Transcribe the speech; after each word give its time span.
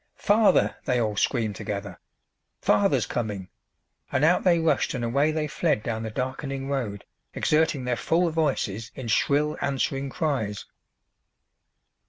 "Father!" 0.17 0.75
they 0.85 0.99
all 0.99 1.15
screamed 1.15 1.55
together. 1.55 1.99
"Father's 2.59 3.05
coming!" 3.05 3.49
and 4.11 4.23
out 4.25 4.43
they 4.43 4.57
rushed 4.57 4.95
and 4.95 5.05
away 5.05 5.31
they 5.31 5.45
fled 5.45 5.83
down 5.83 6.01
the 6.01 6.09
darkening 6.09 6.67
road, 6.67 7.05
exerting 7.35 7.85
their 7.85 7.95
full 7.95 8.27
voices 8.31 8.91
in 8.95 9.07
shrill 9.09 9.59
answering 9.61 10.09
cries. 10.09 10.65